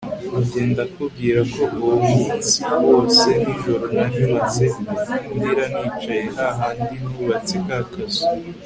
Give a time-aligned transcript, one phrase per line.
[0.39, 2.57] njye ndakubwira ko uwo munsi
[2.87, 4.65] wose nijoro narimaze
[5.35, 8.23] ndira nicaye hahandi nubatse kakazu